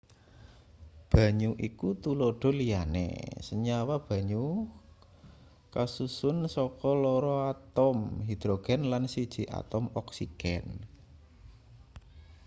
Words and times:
banyu 1.11 1.51
iku 1.67 1.87
tuladha 2.01 2.49
liyane 2.59 3.05
senyawa 3.47 3.95
banyu 4.07 4.45
kasusun 5.75 6.37
saka 6.55 6.91
loro 7.03 7.35
atom 7.53 7.97
hidrogen 8.27 8.81
lan 8.91 9.03
siji 9.13 9.43
atom 9.61 9.83
oksigen 10.01 10.65